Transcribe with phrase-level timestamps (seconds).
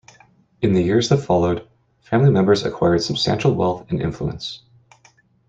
[0.63, 1.69] In the years that followed,
[1.99, 4.63] family members acquired substantial wealth and influence.